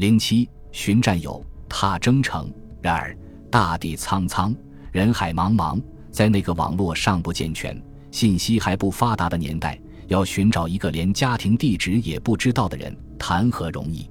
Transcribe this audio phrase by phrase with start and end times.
[0.00, 2.50] 零七寻战友，踏征程。
[2.80, 3.14] 然而
[3.50, 4.56] 大地苍苍，
[4.92, 5.78] 人海茫茫，
[6.10, 7.78] 在那个网络尚不健全、
[8.10, 9.78] 信息还不发达的年代，
[10.08, 14.08] 要寻找一个连家庭地址也不知道的人，谈何容易？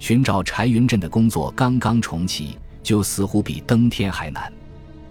[0.00, 4.52] 寻找柴云振的工作刚刚重启，就似乎比登天还难。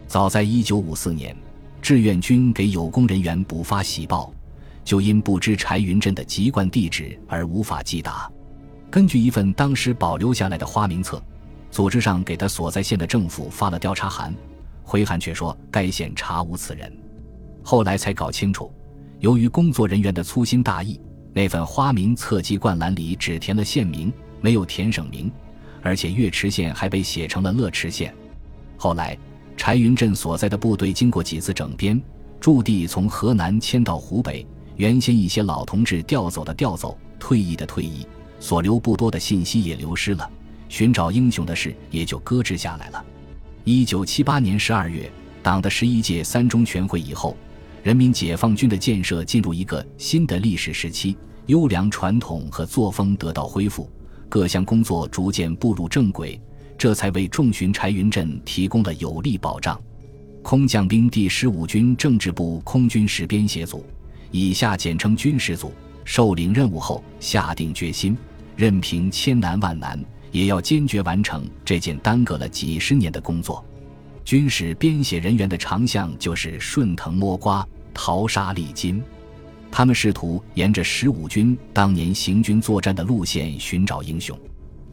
[0.06, 1.34] 早在一九五四年，
[1.82, 4.34] 志愿军给有功人员补发喜报，
[4.84, 8.30] 就因不知柴云振的籍贯地址而无法寄达。
[8.92, 11.22] 根据一份当时保留下来的花名册，
[11.70, 14.34] 组织上给他所在县的政府发了调查函，
[14.84, 16.92] 回函却说该县查无此人。
[17.64, 18.72] 后来才搞清楚，
[19.20, 21.00] 由于工作人员的粗心大意，
[21.34, 25.32] 那份花名册籍贯栏里只填了县名，没有填省名，
[25.84, 28.12] 而且岳池县还被写成了乐池县。
[28.76, 29.16] 后来，
[29.56, 32.02] 柴云振所在的部队经过几次整编，
[32.40, 34.48] 驻地从河南迁到湖北，
[34.78, 38.08] 原先一些老同志调走的调走，退役的退役。
[38.40, 40.30] 所留不多的信息也流失了，
[40.68, 43.06] 寻找英雄的事也就搁置下来了。
[43.64, 45.12] 一九七八年十二月，
[45.44, 47.36] 党的十一届三中全会以后，
[47.84, 53.90] 人民解放军的建设进入一个新的历史时期，优良传统和作风得到恢复，
[54.28, 56.40] 各项工作逐渐步入正轨，
[56.78, 59.80] 这才为重巡柴云振提供了有力保障。
[60.42, 63.86] 空降兵第十五军政治部空军史编写组
[64.32, 65.74] （以下简称军事组）
[66.06, 68.18] 受领任务后，下定决心。
[68.60, 69.98] 任凭千难万难，
[70.34, 73.64] 也要坚决完成这件耽搁了几十年的工作。
[74.26, 79.02] 军事编写人员的长项就是顺藤摸瓜、淘沙砾金。
[79.72, 84.38] 他们试图沿着十五军当年行军作战的路线寻找英雄。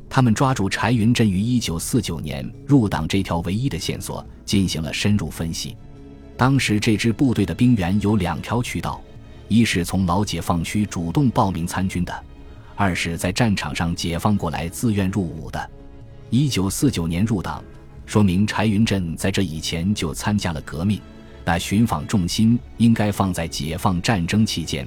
[0.08, 5.76] 他们抓住柴云振于一九四九年入党这条唯一的线索，进行了深入分析。
[6.36, 9.02] 当时这支部队的兵员有两条渠道：
[9.48, 12.24] 一是从老解放区主动报名参军的。
[12.78, 15.70] 二是，在战场上解放过来自愿入伍的。
[16.28, 17.64] 一九四九年入党，
[18.04, 21.00] 说明柴云振在这以前就参加了革命。
[21.42, 24.86] 那寻访重心应该放在解放战争期间。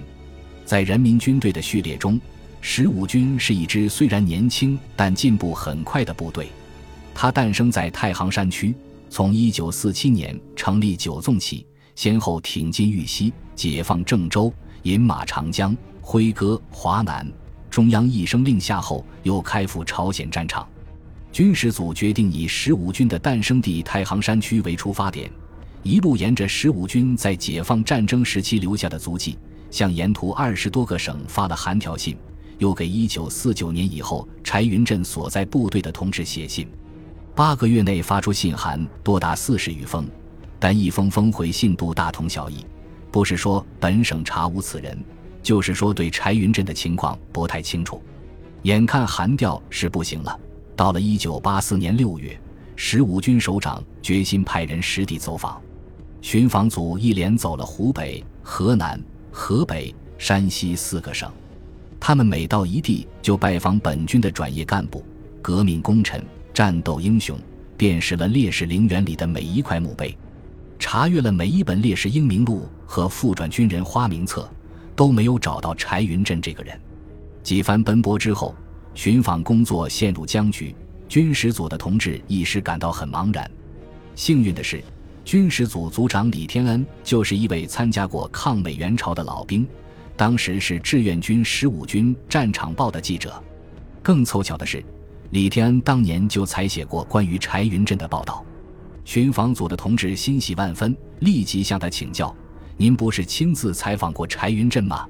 [0.66, 2.22] 在人民军队的序列中，
[2.61, 6.47] 十五军是一支虽然年轻但进步很快的部队。
[7.16, 8.75] 它诞生在太行山区，
[9.09, 17.25] 从一九四七年成立九纵起，先后挺进豫西、解放郑州、饮马长江、挥戈华南。
[17.79, 20.67] 中央一声令下后，又开赴朝鲜战场。
[21.31, 25.31] 军事组决定以十五军的诞生地太行山区为出发点，
[25.81, 29.39] 一路沿着十五军在解放战争时期留下的足迹，
[29.72, 32.18] 向沿途二十多个省发了函条信，
[32.57, 36.68] 又给一九四九年以后柴云振所在部队的同志写信。
[37.34, 40.06] 八个月内发出信函多达四十余封，
[40.59, 42.66] 但一封封回信度大同小异，
[43.09, 45.01] 不是说本省查无此人。
[45.41, 48.01] 就是说，对柴云振的情况不太清楚，
[48.63, 50.39] 眼看韩调是不行了。
[50.75, 52.39] 到了一九八四年六月，
[52.75, 55.61] 十五军首长决心派人实地走访，
[56.22, 59.01] 巡防组一连走了湖北、河南、
[59.31, 61.31] 河北、山西四个省。
[62.00, 65.03] 他们每到一地，就拜访本军的转业干部、
[65.41, 66.23] 革命功臣、
[66.53, 67.38] 战斗英雄，
[67.75, 70.17] 辨识了烈士陵园里的每一块墓碑，
[70.77, 74.50] 查阅了每一本烈士英名录和复转军人花名册。
[74.99, 76.77] 都没有找到柴云振这个人。
[77.41, 78.53] 几番奔波之后，
[78.93, 80.75] 寻访工作陷入僵局，
[81.07, 83.49] 军事组的同志一时感到很茫然。
[84.13, 84.83] 幸运的是，
[85.23, 89.65] 军事组组长李天恩就是一位参加过抗美援朝的老兵，
[90.17, 93.41] 当时是志愿军十五军战场报的记者。
[94.03, 94.83] 更凑巧的是，
[95.29, 98.43] 李天恩当年就采写过关于柴云振的报道。
[99.05, 102.35] 巡防组的同志欣喜万分，立即向他请教。
[102.81, 105.06] 您不是亲自采访过柴云振吗？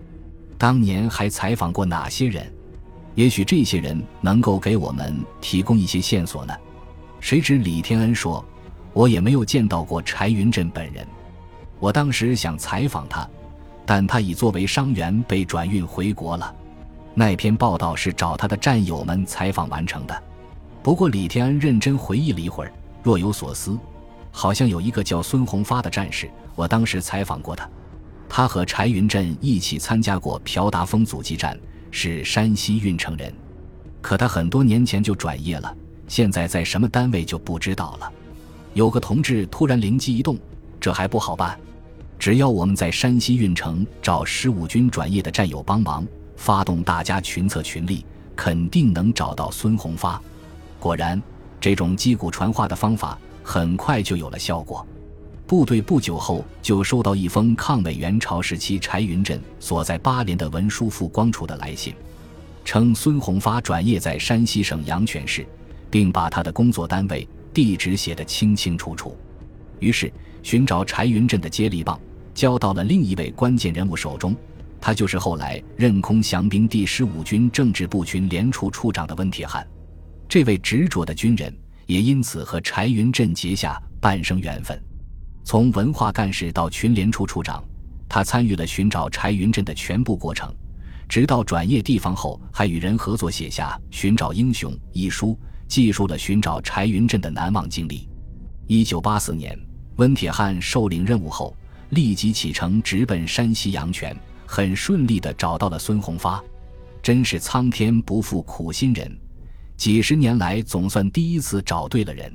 [0.58, 2.52] 当年还采访过哪些人？
[3.14, 6.54] 也许这些人能够给我们提供一些线索呢。
[7.20, 8.44] 谁知李天恩说
[8.92, 11.06] ：“我也没有见到过柴云振本人。
[11.80, 13.30] 我当时想采访他，
[13.86, 16.52] 但他已作为伤员被转运回国了。
[17.14, 20.24] 那篇报道是找他的战友们采访完成的。
[20.82, 22.74] 不过李天恩认真回忆了一会儿，
[23.04, 23.78] 若有所思。”
[24.32, 27.70] 好像有一个叫孙宏发的战士，我当时采访过他，
[28.30, 31.60] 他和柴云振一起参加过朴达峰阻击战，
[31.92, 33.34] 是山西运城人，
[34.02, 35.76] 可他很多年前就转业了，
[36.08, 38.12] 现在在什么单位就不知道了。
[38.74, 40.38] 有个同志突然灵机一动，
[40.80, 41.60] 这还不好办，
[42.18, 48.06] 只要我们在山西运城找十五军转业的战友帮忙，发动大家群策群力，
[48.36, 50.22] 肯定能找到孙宏发。
[50.80, 51.22] 果然，
[51.60, 53.18] 这种击鼓传话的方法。
[53.52, 54.86] 很快就有了效果，
[55.48, 61.92] 部队不久后就收到一封抗美援朝时期柴云振所在八连的文书副光处的来信。
[62.64, 65.44] 称孙宏发转业在山西省阳泉市，
[65.90, 69.18] 并把他的工作单位、地址写得清清楚楚。
[69.80, 70.14] 于是，
[70.44, 72.00] 寻找柴云振的接力棒
[72.36, 74.36] 交到了另一位关键人物手中，
[74.80, 79.66] 他就是后来任空降兵第十五军政治部群连处处长的温铁汉。
[80.28, 81.52] 这位执着的军人
[81.90, 84.80] 也因此和柴云振结下半生缘分。
[85.44, 87.64] 从文化干事到群联处处长，
[88.08, 90.54] 他参与了寻找柴云振的全部过程，
[91.08, 95.36] 直到转业地方后，还与人合作写下《寻找英雄》一书，
[95.68, 98.08] 记述了寻找柴云振的难忘经历。
[98.68, 99.58] 一九八四年，
[99.96, 101.58] 温铁汉受领任务后，
[101.90, 104.16] 立即启程直奔山西阳泉，
[104.46, 106.40] 很顺利地找到了孙宏发。
[107.02, 109.12] 真是苍天不负苦心人。
[109.80, 112.30] 几十年来，总算第一次找对了人。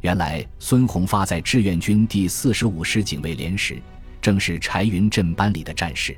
[0.00, 3.82] 原来，孙宏发在志愿军第四十五师警卫连时，
[4.22, 6.16] 正是柴云振班里的战士。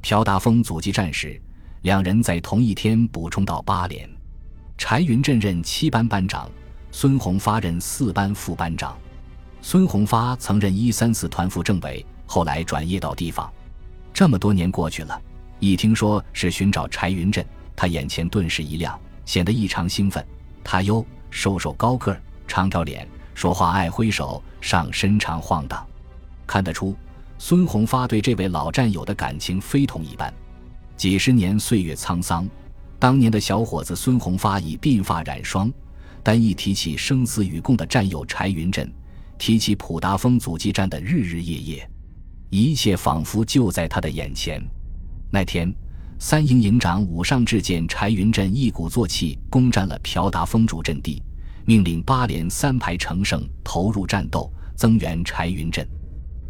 [0.00, 1.38] 朴达峰阻击战时，
[1.82, 4.08] 两人在同一天补充到八连。
[4.78, 6.50] 柴云振任七班班长，
[6.90, 8.96] 孙宏发任四班副班长。
[9.60, 13.52] 孙宏发曾任一三四团副政委，后来转业到地方。
[14.14, 15.20] 这么多年过去了，
[15.58, 17.44] 一听说是寻找柴云振，
[17.76, 18.98] 他眼前顿时一亮。
[19.30, 20.26] 显得异常兴奋。
[20.64, 25.86] 他哟，瘦瘦高个儿，长条脸，说话爱挥手，上身长晃荡。
[26.48, 26.96] 看得出，
[27.38, 30.34] 孙宏发对这位老战友的感情非同一般。
[30.96, 32.44] 几十年岁月沧桑，
[32.98, 35.72] 当年的小伙子孙宏发已鬓发染霜，
[36.24, 38.92] 但一提起生死与共的战友柴云振，
[39.38, 41.90] 提起普达峰阻击战的日日夜夜，
[42.48, 44.60] 一切仿佛就在他的眼前。
[45.30, 45.72] 那天。
[46.22, 51.22] 三营营长武尚志见柴云振一鼓作气攻占了朴达峰主阵地，
[51.64, 55.88] 命令八连三排乘胜投入战斗，增援柴云振。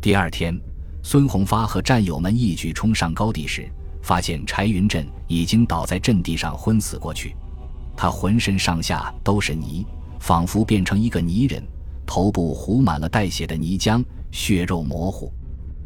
[0.01, 0.61] 第二天，
[1.05, 3.71] 孙宏发和战友们一举冲上高地时，
[4.03, 7.37] 发现柴云振已经倒在阵地上昏死过去。
[7.97, 9.87] 他浑身上下都是泥，
[10.19, 11.63] 仿佛变成一个泥人，
[12.05, 15.33] 头部糊满了带血的泥浆，血肉模糊。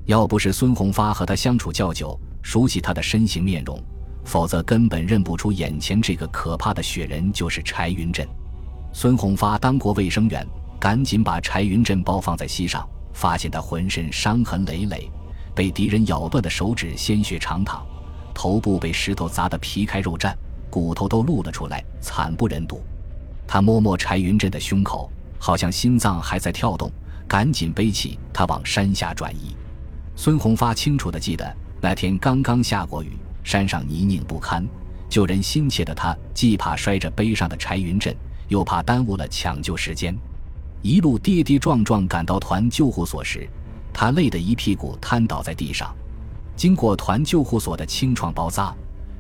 [0.07, 3.83] 要不是孙宏发和他相处较久，熟悉他的身形面容，
[4.23, 8.29] 否则根本认不出眼前这个可怕的雪人就是柴云振。
[8.93, 10.47] 孙宏发当过卫生员，
[10.79, 15.11] 赶紧把柴云振包放在膝上，发现他浑身伤痕累累，
[15.55, 17.83] 被敌人咬断的手指鲜血长淌，
[18.35, 20.35] 头部被石头砸得皮开肉绽，
[20.69, 22.85] 骨头都露了出来，惨不忍睹。
[23.49, 26.93] 他摸摸柴云振的胸口，好像心脏还在跳动，
[27.27, 29.57] 赶紧背起他往山下转移。
[30.15, 31.57] 孙宏发清楚地记得。
[31.85, 33.11] 那天刚刚下过雨，
[33.43, 34.67] 山上泥泞不堪，
[35.07, 38.17] 救人心切的他既怕摔着背上的柴云振，
[38.49, 40.17] 又怕耽误了抢救时间，
[40.81, 43.47] 一路跌跌撞撞赶到团救护所时，
[43.93, 45.95] 他累得一屁股瘫倒在地上。
[46.57, 48.75] 经过团救护所的清创包扎，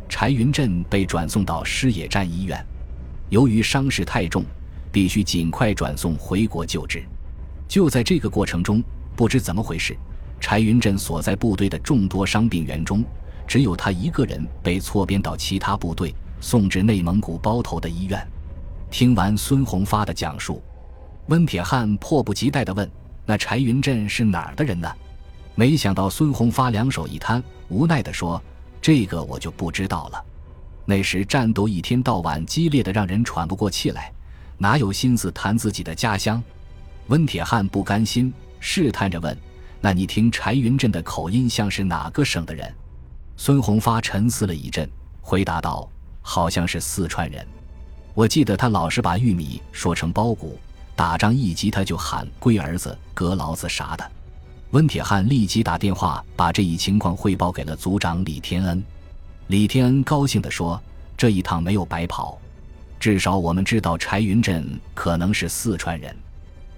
[0.08, 2.66] 柴云振被转送到师野站医院。
[3.28, 4.42] 由于伤势太重，
[4.90, 7.04] 必须尽快转送回国救治。
[7.68, 8.82] 就在这个过程中，
[9.14, 9.94] 不知怎么回事。
[10.44, 13.02] 柴云振所在部队的众多伤病员中，
[13.46, 18.28] 只有他一个人被错编到其他部队，送至内蒙古包头的医院。
[18.90, 20.62] 听完孙宏发的讲述，
[21.28, 22.86] 温铁汉迫不及待地问
[23.24, 24.86] ：“那柴云振是哪儿的人呢？”
[25.56, 28.38] 没想到孙宏发两手一摊，无奈地说
[28.82, 30.22] ：“这个我就不知道了。
[30.84, 34.12] 那时战斗一天到晚激烈的，让人喘不过气来，
[34.58, 36.42] 哪有心思谈自己的家乡？”
[37.08, 39.34] 温铁汉不甘心，试探着问。
[39.84, 42.74] 那你听柴云振的口音像是哪个省的人？
[43.36, 44.88] 孙红发沉思了一阵，
[45.20, 45.86] 回答道
[46.24, 47.46] ：“好像是四川人。
[48.14, 50.58] 我记得他老是把玉米说成包谷，
[50.96, 54.12] 打仗一急他就喊龟儿子、阁老子啥的。”
[54.72, 58.82] 温铁汉立即打电话把这一情况汇报给了组长李天恩。
[59.48, 60.82] 李天恩高兴地说
[61.14, 62.38] ：“这一趟没有白跑，
[62.98, 66.16] 至少我们知道柴云振可能是四川人。”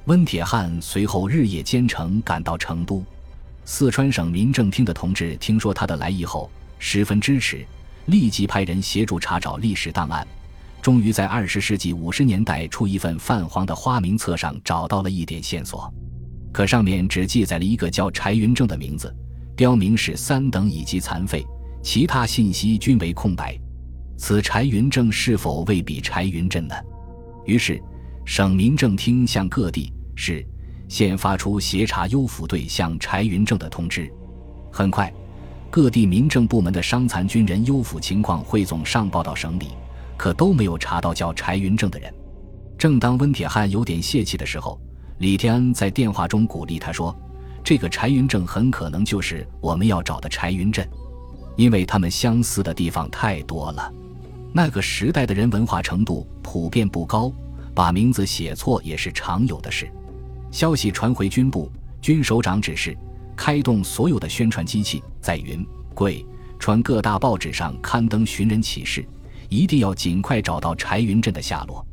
[0.06, 3.04] 温铁汉随后日夜兼程赶到成都，
[3.64, 6.48] 四川省民政厅的同志听说他的来意后，
[6.78, 7.66] 十分支持，
[8.06, 10.25] 立即派人协助查找历史档案，
[10.80, 15.92] 终于在二十世纪五十年代出一份泛黄的花名册上找到了一点线索，
[16.52, 19.12] 可上面只记载了一个叫柴云正的名字，
[19.56, 21.44] 标明是三等以及残废，
[21.82, 23.58] 其他信息均为空白。
[24.16, 26.76] 此柴云正是否未比柴云振呢？
[27.44, 27.82] 于是，
[28.25, 29.92] 省民政厅向各地。
[30.16, 30.44] 是，
[30.88, 34.11] 现发出协查优抚队向柴云正的通知。
[34.73, 35.12] 很快，
[35.70, 39.68] 各地民政部门的伤残军人优抚情况汇总上报到省里，
[40.16, 42.12] 可都没有查到叫柴云正的人。
[42.78, 44.80] 正当温铁汉有点泄气的时候，
[45.18, 47.14] 李天恩在电话中鼓励他说
[47.64, 50.87] ：“这个柴云正很可能就是我们要找的柴云振，
[51.56, 53.92] 因为他们相似的地方太多了。”
[54.52, 57.30] 那个时代的人文化程度普遍不高，
[57.75, 59.90] 把名字写错也是常有的事。
[60.56, 61.70] 消息传回军部，
[62.00, 62.96] 军首长指示
[63.36, 65.62] 开动所有的宣传机器，在云
[65.94, 66.25] 贵
[66.58, 69.06] 川各大报纸上刊登寻人启事，
[69.50, 71.86] 一定要尽快找到柴云振的下落。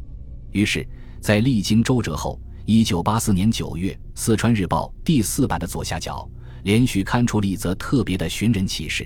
[0.53, 0.87] 于是，
[1.19, 6.25] 在历经周折后，一九八四年九月，《四川日报》第四版的左下角
[6.63, 9.05] 连续刊出了一则特别的寻人启事：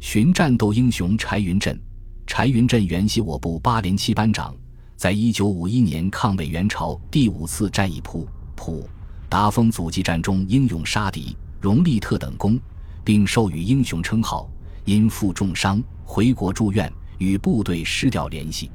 [0.00, 1.80] 寻战斗英雄柴云振。
[2.26, 4.54] 柴云振原系我部八连七班长，
[4.98, 8.28] 在一九五一年抗美援朝第五次战役普
[8.64, 8.88] 普
[9.28, 12.56] 达峰阻击战中英勇杀敌，荣立特等功，
[13.02, 14.48] 并授予英雄称号。
[14.84, 16.88] 因负重伤回国住院，
[17.18, 18.70] 与部队失掉联系。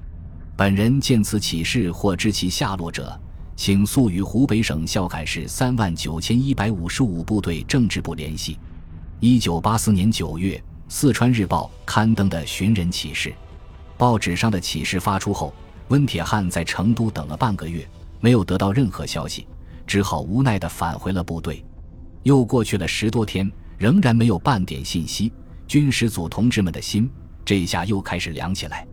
[0.57, 3.17] 本人见此启事或知其下落者，
[3.55, 8.59] 请速与湖北省孝感市三万九千一百五十五部队政治部联系。
[9.21, 10.57] 一九八四年九月，
[10.89, 13.33] 《四川日报》刊登的寻人启事。
[13.97, 15.53] 报纸上的启事发出后，
[15.87, 17.87] 温铁汉在成都等了半个月，
[18.19, 19.47] 没有得到任何消息，
[19.87, 21.65] 只好无奈地返回了部队。
[22.23, 25.31] 又过去了十多天，仍然没有半点信息。
[25.65, 27.09] 军师组同志们的心
[27.43, 28.85] 这下又开始凉起来。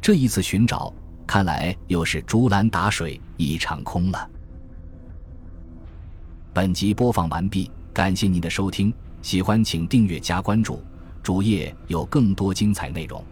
[0.00, 0.92] 这一次寻找，
[1.26, 4.30] 看来又是竹篮打水一场空了。
[6.52, 10.82] 本集播放完毕，感谢您的收听，喜欢请订阅加关注，
[11.22, 13.24] 主页有更多精彩内容。